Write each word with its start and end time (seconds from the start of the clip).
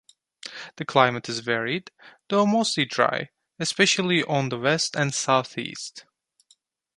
The 0.77 0.83
climate 0.85 1.29
is 1.29 1.41
varied, 1.41 1.91
though 2.29 2.47
mostly 2.47 2.85
dry, 2.85 3.29
especially 3.59 4.23
on 4.23 4.49
the 4.49 4.57
west 4.57 4.95
and 4.95 5.13
southeast. 5.13 6.05